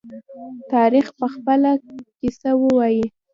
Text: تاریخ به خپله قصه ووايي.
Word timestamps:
تاریخ 0.73 1.05
به 1.17 1.27
خپله 1.33 1.71
قصه 2.21 2.51
ووايي. 2.59 3.03